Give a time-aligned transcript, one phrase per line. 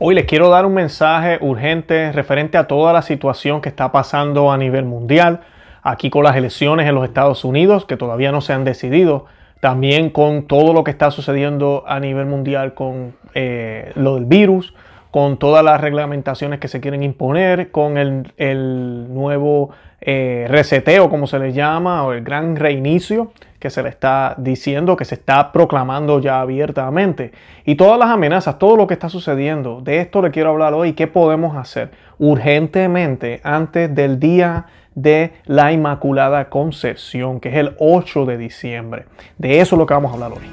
[0.00, 4.52] Hoy les quiero dar un mensaje urgente referente a toda la situación que está pasando
[4.52, 5.40] a nivel mundial,
[5.82, 9.26] aquí con las elecciones en los Estados Unidos que todavía no se han decidido,
[9.58, 14.72] también con todo lo que está sucediendo a nivel mundial con eh, lo del virus,
[15.10, 19.70] con todas las reglamentaciones que se quieren imponer, con el, nuevo
[20.00, 24.96] eh, reseteo, como se le llama, o el gran reinicio que se le está diciendo,
[24.96, 27.32] que se está proclamando ya abiertamente.
[27.64, 30.92] Y todas las amenazas, todo lo que está sucediendo, de esto le quiero hablar hoy.
[30.92, 38.26] ¿Qué podemos hacer urgentemente antes del día de la Inmaculada Concepción, que es el 8
[38.26, 39.06] de diciembre?
[39.38, 40.48] De eso es lo que vamos a hablar hoy.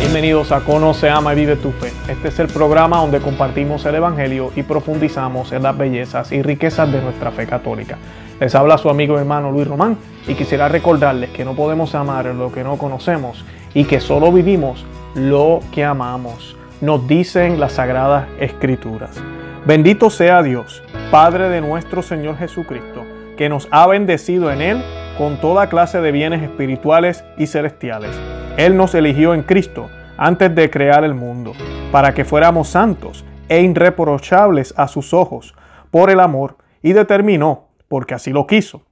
[0.00, 1.93] Bienvenidos a Conoce, Ama y Vive tu Fe.
[2.08, 6.92] Este es el programa donde compartimos el Evangelio y profundizamos en las bellezas y riquezas
[6.92, 7.96] de nuestra fe católica.
[8.38, 9.96] Les habla su amigo y hermano Luis Román
[10.28, 14.84] y quisiera recordarles que no podemos amar lo que no conocemos y que solo vivimos
[15.14, 16.58] lo que amamos.
[16.82, 19.18] Nos dicen las sagradas escrituras.
[19.64, 23.02] Bendito sea Dios, Padre de nuestro Señor Jesucristo,
[23.38, 24.84] que nos ha bendecido en Él
[25.16, 28.10] con toda clase de bienes espirituales y celestiales.
[28.58, 31.52] Él nos eligió en Cristo antes de crear el mundo,
[31.90, 35.54] para que fuéramos santos e irreprochables a sus ojos
[35.90, 38.82] por el amor, y determinó, porque así lo quiso,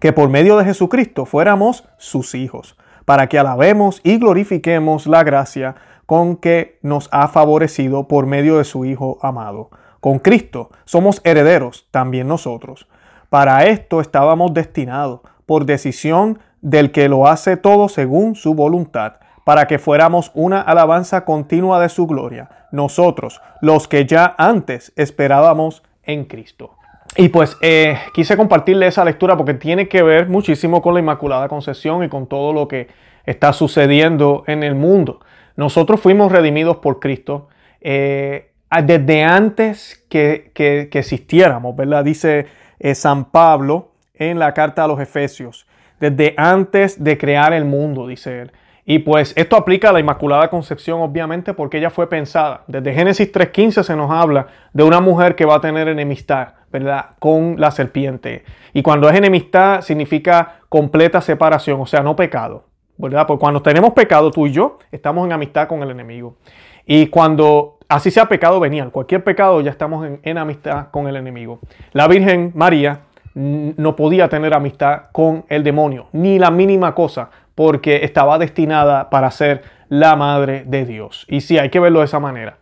[0.00, 5.74] que por medio de Jesucristo fuéramos sus hijos, para que alabemos y glorifiquemos la gracia
[6.06, 9.70] con que nos ha favorecido por medio de su Hijo amado.
[10.00, 12.88] Con Cristo somos herederos también nosotros.
[13.30, 19.14] Para esto estábamos destinados, por decisión del que lo hace todo según su voluntad
[19.44, 25.82] para que fuéramos una alabanza continua de su gloria, nosotros, los que ya antes esperábamos
[26.02, 26.76] en Cristo.
[27.16, 31.48] Y pues eh, quise compartirle esa lectura porque tiene que ver muchísimo con la Inmaculada
[31.48, 32.88] Concepción y con todo lo que
[33.24, 35.20] está sucediendo en el mundo.
[35.56, 37.48] Nosotros fuimos redimidos por Cristo
[37.80, 38.50] eh,
[38.82, 40.50] desde antes que,
[40.92, 42.04] existiéramos, ¿verdad?
[42.04, 42.46] Dice
[42.80, 45.66] eh, San Pablo en la carta a los Efesios,
[46.00, 48.52] desde antes de crear el mundo, dice él.
[48.86, 52.64] Y pues esto aplica a la Inmaculada Concepción, obviamente, porque ella fue pensada.
[52.66, 57.06] Desde Génesis 3.15 se nos habla de una mujer que va a tener enemistad, ¿verdad?
[57.18, 58.44] Con la serpiente.
[58.74, 62.64] Y cuando es enemistad significa completa separación, o sea, no pecado,
[62.98, 63.26] ¿verdad?
[63.26, 66.36] Porque cuando tenemos pecado, tú y yo, estamos en amistad con el enemigo.
[66.84, 71.16] Y cuando así sea pecado venial, cualquier pecado, ya estamos en, en amistad con el
[71.16, 71.58] enemigo.
[71.92, 73.00] La Virgen María
[73.34, 79.30] no podía tener amistad con el demonio, ni la mínima cosa, porque estaba destinada para
[79.30, 81.26] ser la madre de Dios.
[81.28, 82.58] Y sí, hay que verlo de esa manera,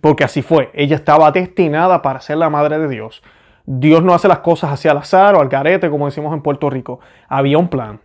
[0.00, 0.70] porque así fue.
[0.74, 3.22] Ella estaba destinada para ser la madre de Dios.
[3.66, 6.70] Dios no hace las cosas hacia al azar o al garete, como decimos en Puerto
[6.70, 7.00] Rico.
[7.28, 8.00] Había un plan.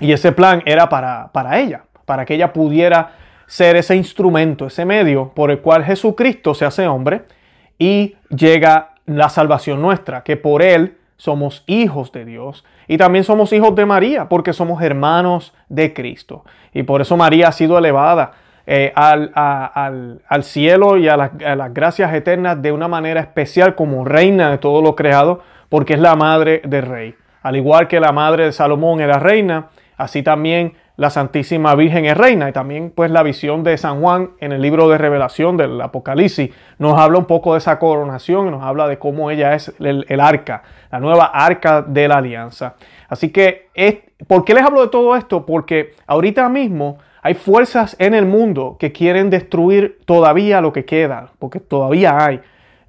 [0.00, 3.12] Y ese plan era para, para ella, para que ella pudiera
[3.46, 7.22] ser ese instrumento, ese medio por el cual Jesucristo se hace hombre
[7.78, 13.52] y llega la salvación nuestra, que por él somos hijos de Dios y también somos
[13.52, 16.46] hijos de María porque somos hermanos de Cristo.
[16.72, 18.32] Y por eso María ha sido elevada
[18.66, 19.30] eh, al,
[20.26, 24.56] al, cielo y a, a, las gracias eternas de una manera especial como reina de
[24.56, 27.14] todo lo creado porque es la madre del rey.
[27.42, 29.66] Al igual que la madre de Salomón era reina,
[29.98, 34.32] así también la Santísima Virgen es reina y también pues la visión de San Juan
[34.38, 38.50] en el libro de revelación del Apocalipsis nos habla un poco de esa coronación y
[38.50, 40.62] nos habla de cómo ella es el, arca,
[40.92, 42.74] la nueva arca de la alianza.
[43.08, 43.70] Así que,
[44.26, 45.46] ¿por qué les hablo de todo esto?
[45.46, 51.30] Porque ahorita mismo hay fuerzas en el mundo que quieren destruir todavía lo que queda,
[51.38, 52.42] porque todavía hay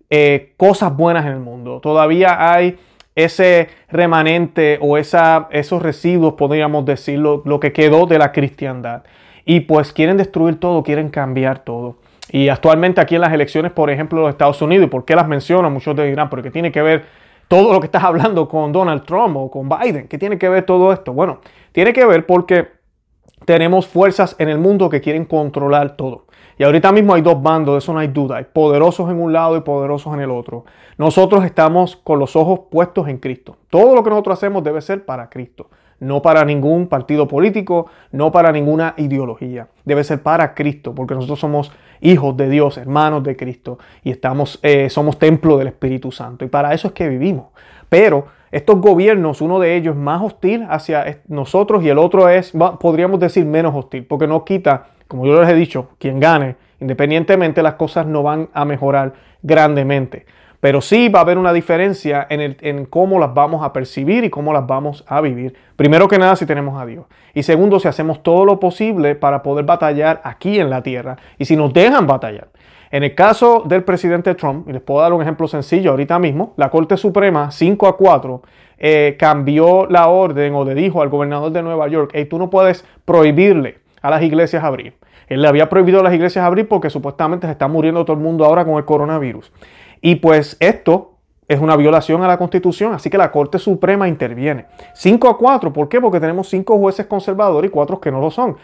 [0.09, 2.77] eh, cosas buenas en el mundo, todavía hay
[3.15, 9.03] ese remanente o esa, esos residuos, podríamos decirlo, lo que quedó de la cristiandad.
[9.45, 11.97] Y pues quieren destruir todo, quieren cambiar todo.
[12.31, 15.15] Y actualmente aquí en las elecciones, por ejemplo, de los Estados Unidos, ¿y por qué
[15.15, 15.69] las menciono?
[15.69, 17.05] Muchos te dirán, porque tiene que ver
[17.47, 20.07] todo lo que estás hablando con Donald Trump o con Biden.
[20.07, 21.11] ¿Qué tiene que ver todo esto?
[21.11, 21.41] Bueno,
[21.73, 22.69] tiene que ver porque
[23.45, 26.27] tenemos fuerzas en el mundo que quieren controlar todo.
[26.61, 28.37] Y ahorita mismo hay dos bandos, de eso no hay duda.
[28.37, 30.63] Hay poderosos en un lado y poderosos en el otro.
[30.95, 33.57] Nosotros estamos con los ojos puestos en Cristo.
[33.71, 35.71] Todo lo que nosotros hacemos debe ser para Cristo.
[35.99, 39.69] No para ningún partido político, no para ninguna ideología.
[39.85, 44.59] Debe ser para Cristo, porque nosotros somos hijos de Dios, hermanos de Cristo, y estamos,
[44.61, 46.45] eh, somos templo del Espíritu Santo.
[46.45, 47.45] Y para eso es que vivimos.
[47.89, 52.53] Pero estos gobiernos, uno de ellos es más hostil hacia nosotros y el otro es,
[52.79, 57.61] podríamos decir, menos hostil, porque no quita como yo les he dicho, quien gane, independientemente
[57.61, 59.11] las cosas no van a mejorar
[59.41, 60.25] grandemente.
[60.61, 64.29] pero sí va a haber una diferencia en, en, cómo las vamos a percibir y
[64.29, 65.53] cómo las vamos a vivir.
[65.75, 67.07] Primero que nada, si tenemos a Dios.
[67.33, 71.43] Y segundo, si hacemos todo lo posible para poder batallar aquí en la tierra y
[71.43, 72.47] si nos dejan batallar.
[72.89, 76.53] En el caso del presidente Trump, y les puedo dar un ejemplo sencillo ahorita mismo,
[76.55, 78.41] la Corte Suprema 5 a 4
[78.77, 82.49] eh, cambió la orden o le dijo al gobernador de Nueva York, hey, tú no
[82.49, 85.00] puedes prohibirle a las iglesias abrir.
[85.31, 88.21] Él le había prohibido a las iglesias abrir porque supuestamente se está muriendo todo el
[88.21, 89.49] mundo ahora con el coronavirus.
[90.01, 91.13] Y pues esto
[91.47, 94.65] es una violación a la Constitución, así que la Corte Suprema interviene.
[94.93, 96.01] 5 a 4, ¿por qué?
[96.01, 98.57] Porque tenemos cinco jueces conservadores y cuatro que no lo son.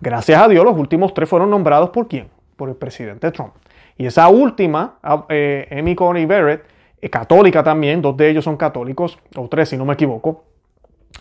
[0.00, 2.28] Gracias a Dios, los últimos tres fueron nombrados por quién?
[2.56, 3.52] Por el presidente Trump.
[3.98, 4.96] Y esa última,
[5.28, 6.64] eh, Amy Coney Barrett,
[7.02, 10.44] eh, católica también, dos de ellos son católicos, o tres si no me equivoco,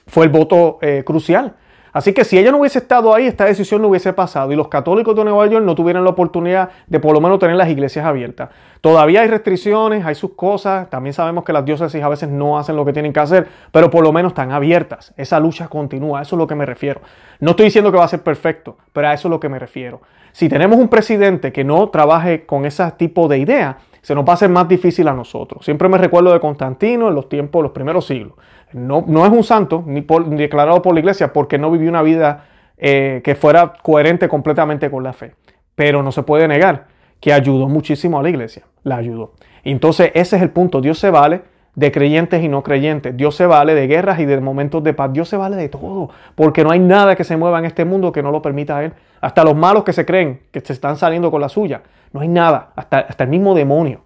[0.07, 1.57] fue el voto eh, crucial.
[1.93, 4.67] Así que si ella no hubiese estado ahí, esta decisión no hubiese pasado y los
[4.67, 8.03] católicos de Nueva York no tuvieran la oportunidad de por lo menos tener las iglesias
[8.03, 8.49] abiertas.
[8.81, 12.75] Todavía hay restricciones, hay sus cosas, también sabemos que las diócesis a veces no hacen
[12.75, 15.13] lo que tienen que hacer, pero por lo menos están abiertas.
[15.17, 17.01] Esa lucha continúa, eso es lo que me refiero.
[17.39, 19.59] No estoy diciendo que va a ser perfecto, pero a eso es lo que me
[19.59, 20.01] refiero.
[20.31, 24.31] Si tenemos un presidente que no trabaje con ese tipo de idea, se nos va
[24.31, 25.63] a hacer más difícil a nosotros.
[25.63, 28.33] Siempre me recuerdo de Constantino en los tiempos, los primeros siglos.
[28.73, 30.05] No, no es un santo, ni,
[30.35, 32.45] declarado por la iglesia, porque no vivió una vida
[32.77, 35.35] eh, que fuera coherente completamente con la fe.
[35.75, 36.87] Pero no se puede negar
[37.19, 39.33] que ayudó muchísimo a la iglesia, la ayudó.
[39.63, 41.41] Entonces ese es el punto, Dios se vale
[41.75, 43.15] de creyentes y no creyentes.
[43.17, 45.11] Dios se vale de guerras y de momentos de paz.
[45.11, 46.09] Dios se vale de todo.
[46.35, 48.85] Porque no hay nada que se mueva en este mundo que no lo permita a
[48.85, 48.93] Él.
[49.21, 51.81] Hasta los malos que se creen que se están saliendo con la suya.
[52.11, 52.73] No hay nada.
[52.75, 54.01] Hasta, hasta el mismo demonio.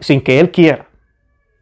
[0.00, 0.85] Sin que Él quiera.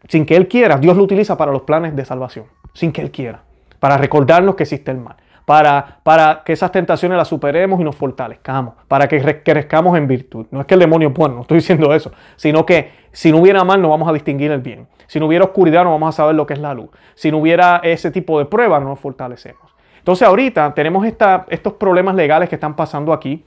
[0.08, 0.78] Sin que Él quiera.
[0.78, 2.46] Dios lo utiliza para los planes de salvación.
[2.72, 3.42] Sin que Él quiera.
[3.80, 7.94] Para recordarnos que existe el mal para, para que esas tentaciones las superemos y nos
[7.96, 10.46] fortalezcamos, para que crezcamos en virtud.
[10.50, 13.38] No es que el demonio es bueno, no estoy diciendo eso, sino que si no
[13.38, 14.86] hubiera mal no vamos a distinguir el bien.
[15.06, 16.88] Si no hubiera oscuridad no vamos a saber lo que es la luz.
[17.14, 19.62] Si no hubiera ese tipo de pruebas no nos fortalecemos.
[19.98, 23.44] Entonces ahorita tenemos estos problemas legales que están pasando aquí.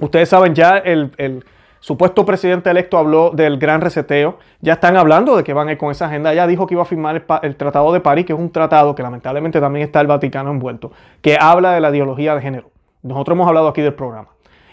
[0.00, 1.44] Ustedes saben ya el, el
[1.84, 4.38] supuesto presidente electo habló del gran reseteo.
[4.62, 6.32] Ya están hablando de que van a ir con esa agenda.
[6.32, 9.02] Ya dijo que iba a firmar el, Tratado de París, que es un tratado que
[9.02, 12.70] lamentablemente también está el Vaticano envuelto, que habla de la ideología de género.
[13.02, 14.28] Nosotros hemos hablado aquí del programa.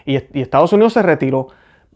[0.06, 1.48] Y, Estados Unidos se retiró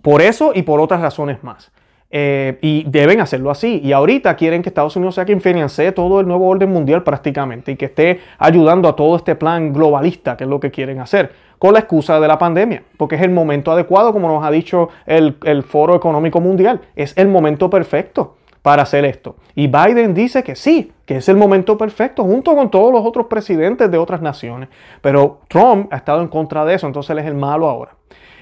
[0.03, 1.73] por eso y por otras razones más.
[2.11, 3.81] Eh, y deben hacerlo así.
[3.83, 7.73] Y ahorita quieren que Estados Unidos sea quien financie todo el nuevo orden mundial prácticamente
[7.73, 11.46] y que esté ayudando a todo este plan globalista, que es lo que quieren hacer
[11.59, 14.89] con la excusa de la pandemia, porque es el momento adecuado, como nos ha dicho
[15.07, 19.37] el, Foro Económico Mundial, es el momento perfecto para hacer esto.
[19.55, 23.27] Y Biden dice que sí, que es el momento perfecto, junto con todos los otros
[23.27, 24.69] presidentes de otras naciones.
[25.01, 27.93] Pero Trump ha estado en contra de eso, entonces él es el malo ahora.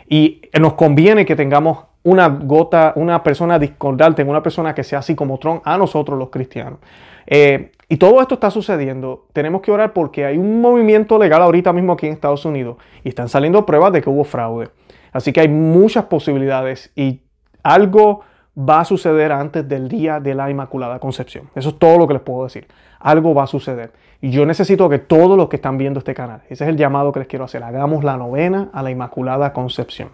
[0.09, 5.15] Y nos conviene que tengamos una gota, una persona discordante, una persona que sea así
[5.15, 6.79] como Trump a nosotros los cristianos.
[7.27, 9.27] Eh, y todo esto está sucediendo.
[9.33, 13.09] Tenemos que orar porque hay un movimiento legal ahorita mismo aquí en Estados Unidos y
[13.09, 14.69] están saliendo pruebas de que hubo fraude.
[15.13, 17.21] Así que hay muchas posibilidades y
[17.63, 18.23] algo
[18.57, 21.51] va a suceder antes del día de la Inmaculada Concepción.
[21.55, 22.67] Eso es todo lo que les puedo decir.
[23.01, 23.93] Algo va a suceder.
[24.21, 27.13] Y yo necesito que todos los que están viendo este canal, ese es el llamado
[27.13, 30.11] que les quiero hacer, hagamos la novena a la Inmaculada Concepción.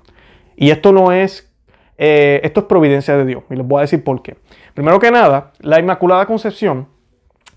[0.56, 1.52] Y esto no es,
[1.96, 3.44] eh, esto es providencia de Dios.
[3.50, 4.36] Y les voy a decir por qué.
[4.74, 6.88] Primero que nada, la Inmaculada Concepción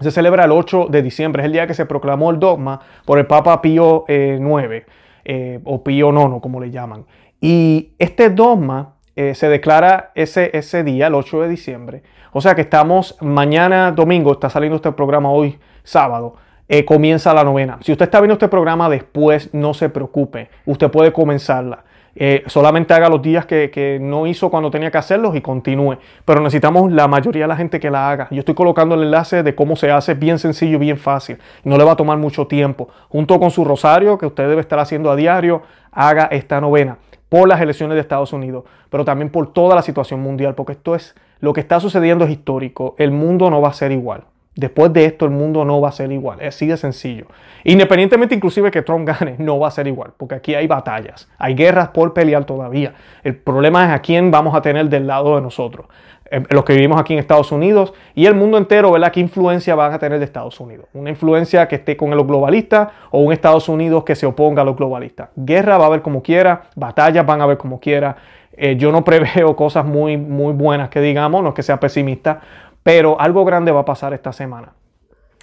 [0.03, 3.19] se celebra el 8 de diciembre, es el día que se proclamó el dogma por
[3.19, 4.85] el Papa Pío IX,
[5.25, 7.06] eh, o Pío IX, como le llaman.
[7.42, 12.04] Y este dogma eh, se declara ese, ese día, el 8 de diciembre.
[12.31, 16.35] O sea que estamos mañana domingo, está saliendo este programa hoy sábado.
[16.68, 17.78] Eh, comienza la novena.
[17.81, 21.83] Si usted está viendo este programa después, no se preocupe, usted puede comenzarla.
[22.15, 25.97] Eh, solamente haga los días que, no hizo cuando tenía que hacerlos y continúe.
[26.25, 28.27] Pero necesitamos la mayoría de la gente que la haga.
[28.31, 31.37] Yo estoy colocando el enlace de cómo se hace, bien sencillo, bien fácil.
[31.63, 32.89] No le va a tomar mucho tiempo.
[33.09, 36.97] Junto con su rosario, que usted debe estar haciendo a diario, haga esta novena
[37.29, 40.93] por las elecciones de Estados Unidos, pero también por toda la situación mundial, porque esto
[40.93, 42.93] es lo que está sucediendo es histórico.
[42.99, 44.25] El mundo no va a ser igual.
[44.56, 47.26] Después de esto el mundo no va a ser igual, es así de sencillo.
[47.64, 51.56] Independientemente inclusive que Trump gane, no va a ser igual, porque aquí hay batallas, hay
[51.56, 52.94] guerras por pelear todavía.
[53.24, 55.88] El problema es a quién vamos a tener del lado de nosotros,
[56.30, 59.12] eh, los que vivimos aquí en Estados Unidos y el mundo entero, ¿verdad?
[59.12, 60.86] ¿Qué influencia van a tener de Estados Unidos?
[60.94, 64.66] ¿Una influencia que esté con los globalistas o un Estados Unidos que se oponga a
[64.66, 65.30] los globalistas?
[65.36, 68.18] Guerra va a haber como quiera, batallas van a haber como quiera.
[68.56, 72.42] Eh, yo no preveo cosas muy, muy buenas que digamos, no es que sea pesimista,
[72.83, 74.73] pero algo grande va a pasar esta semana.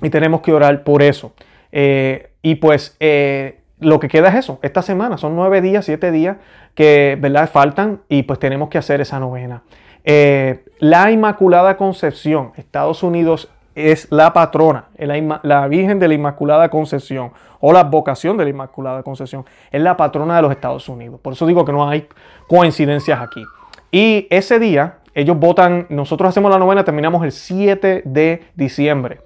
[0.02, 1.32] Y tenemos que orar por eso.
[1.72, 5.18] Eh, y pues eh, lo que queda es eso, esta semana.
[5.18, 6.36] Son nueve días, siete días
[6.74, 7.50] que ¿verdad?
[7.50, 9.62] faltan y pues tenemos que hacer esa novena.
[10.04, 17.32] Eh, la Inmaculada Concepción, Estados Unidos es la patrona, la, Virgen de la Inmaculada Concepción
[17.60, 21.20] o la vocación de la Inmaculada Concepción, es la patrona de los Estados Unidos.
[21.20, 22.08] Por eso digo que no hay
[22.48, 23.44] coincidencias aquí.
[23.92, 29.20] Y ese día, ellos votan, nosotros hacemos la novena, terminamos el 7 de diciembre.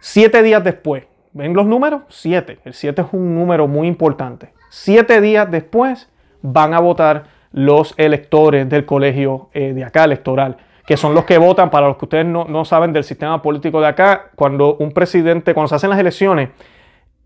[0.00, 2.02] Siete días después, ¿ven los números?
[2.08, 2.58] Siete.
[2.64, 4.52] El 7 es un número muy importante.
[4.70, 6.08] Siete días después
[6.42, 11.36] van a votar los electores del colegio eh, de acá electoral que son los que
[11.36, 15.52] votan, para los que ustedes no, saben del sistema político de acá, cuando un presidente,
[15.52, 16.50] cuando se hacen las elecciones,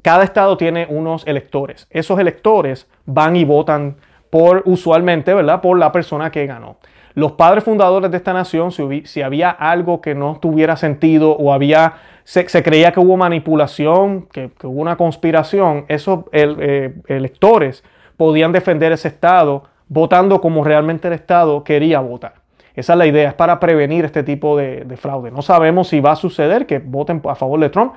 [0.02, 1.86] cada estado tiene unos electores.
[1.90, 3.96] Esos electores van y votan
[4.30, 5.60] por, usualmente, ¿verdad?
[5.60, 6.78] Por la persona que ganó.
[7.14, 11.94] Los padres fundadores de esta nación, si, había algo que no tuviera sentido o había,
[12.24, 17.82] se, creía que hubo manipulación, que, hubo una conspiración, esos eh, electores
[18.16, 22.34] podían defender ese estado votando como realmente el estado quería votar.
[22.74, 25.30] Esa es la idea, es para prevenir este tipo de, fraude.
[25.30, 27.94] No sabemos si va a suceder que voten a favor de Trump.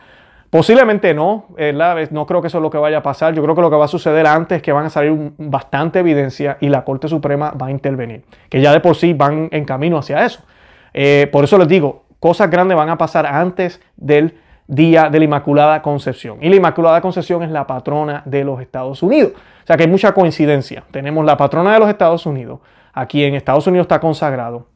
[0.53, 1.47] Posiblemente no,
[2.11, 3.33] no creo que eso es lo que vaya a pasar.
[3.33, 5.97] Yo creo que lo que va a suceder antes es que van a salir bastante
[5.97, 9.65] evidencia y la Corte Suprema va a intervenir, que ya de por sí van en
[9.65, 10.43] camino hacia eso.
[10.93, 14.35] Eh, por eso les digo, cosas grandes van a pasar antes del
[14.67, 16.37] día de la Inmaculada Concepción.
[16.39, 19.31] Y la Inmaculada Concepción es la patrona de los Estados Unidos.
[19.33, 20.83] O sea que hay mucha coincidencia.
[20.91, 22.59] Tenemos la patrona de los Estados Unidos,
[22.93, 24.67] aquí en Estados Unidos está consagrado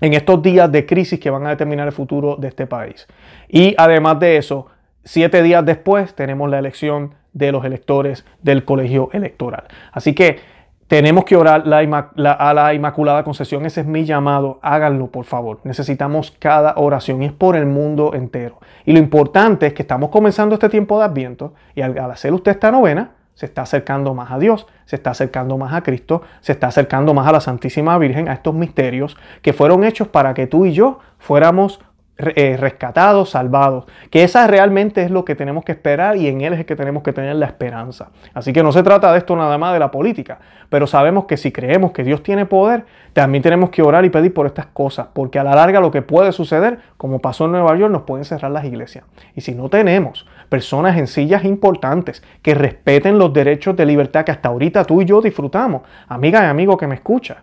[0.00, 3.08] en estos días de crisis que van a determinar el futuro de este país.
[3.48, 4.68] Y además de eso,
[5.04, 9.64] siete días después tenemos la elección de los electores del colegio electoral.
[9.92, 10.40] Así que
[10.88, 13.66] tenemos que orar a la Inmaculada Concepción.
[13.66, 14.58] Ese es mi llamado.
[14.62, 15.60] Háganlo, por favor.
[15.64, 18.58] Necesitamos cada oración y es por el mundo entero.
[18.86, 22.52] Y lo importante es que estamos comenzando este tiempo de Adviento y al hacer usted
[22.52, 26.50] esta novena, se está acercando más a Dios, se está acercando más a Cristo, se
[26.50, 30.48] está acercando más a la Santísima Virgen, a estos misterios que fueron hechos para que
[30.48, 31.80] tú y yo fuéramos
[32.18, 33.84] eh, rescatados, salvados.
[34.10, 36.74] Que esa realmente es lo que tenemos que esperar y en Él es el que
[36.74, 38.08] tenemos que tener la esperanza.
[38.34, 41.36] Así que no se trata de esto nada más de la política, pero sabemos que
[41.36, 45.06] si creemos que Dios tiene poder, también tenemos que orar y pedir por estas cosas,
[45.12, 48.24] porque a la larga lo que puede suceder, como pasó en Nueva York, nos pueden
[48.24, 49.04] cerrar las iglesias.
[49.36, 54.32] Y si no tenemos personas en sillas importantes que respeten los derechos de libertad que
[54.32, 57.42] hasta ahorita tú y yo disfrutamos, amiga y amigo que me escucha,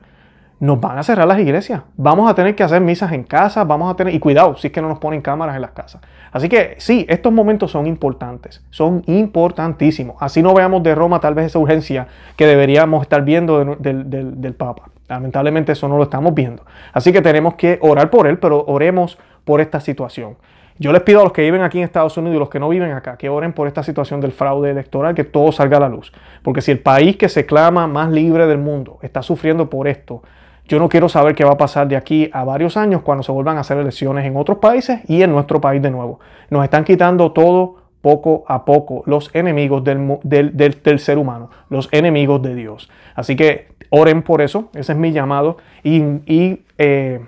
[0.60, 1.82] nos van a cerrar las iglesias.
[1.98, 4.74] Vamos a tener que hacer misas en casa, vamos a tener, y cuidado, si es
[4.74, 6.02] que no nos ponen cámaras en las casas.
[6.32, 10.16] Así que sí, estos momentos son importantes, son importantísimos.
[10.20, 14.90] Así no veamos de Roma tal vez esa urgencia que deberíamos estar viendo del, Papa.
[15.08, 16.64] Lamentablemente eso no lo estamos viendo.
[16.94, 20.36] Así que tenemos que orar por él, pero oremos por esta situación.
[20.78, 22.68] Yo les pido a los que viven aquí en Estados Unidos y los que no
[22.68, 25.90] viven acá que oren por esta situación del fraude electoral, que todo salga a la
[25.90, 26.12] luz.
[26.44, 30.22] Porque si el país que se clama más libre del mundo está sufriendo por esto,
[30.68, 33.32] yo no quiero saber qué va a pasar de aquí a varios años cuando se
[33.32, 36.20] vuelvan a hacer elecciones en otros países y en nuestro país de nuevo.
[36.50, 42.54] Nos están quitando todo poco a poco los enemigos del, ser humano, los enemigos de
[42.54, 42.90] Dios.
[43.16, 47.22] Así que oren por eso, ese es mi llamado y, y eh,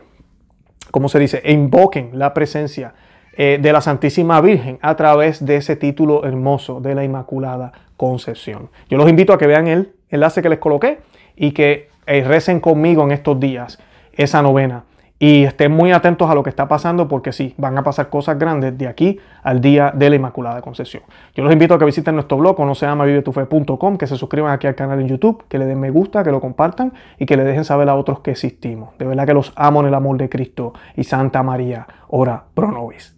[0.91, 1.41] ¿cómo se dice?
[1.45, 2.93] invoquen la presencia
[3.39, 8.69] eh, de la Santísima Virgen a través de ese título hermoso de la Inmaculada Concepción.
[8.89, 11.01] Yo los invito a que vean el enlace que les coloqué
[11.35, 13.77] y que eh, recen conmigo en estos días
[14.13, 14.85] esa novena.
[15.19, 18.39] Y estén muy atentos a lo que está pasando porque sí, van a pasar cosas
[18.39, 21.03] grandes de aquí al día de la Inmaculada Concepción.
[21.35, 24.67] Yo los invito a que visiten nuestro blog, no se llama que se suscriban aquí
[24.67, 27.43] al canal en YouTube, que le den me gusta, que lo compartan y que le
[27.43, 28.97] dejen saber a otros que existimos.
[28.97, 32.71] De verdad que los amo en el amor de Cristo y Santa María, ora pro
[32.71, 33.16] nobis.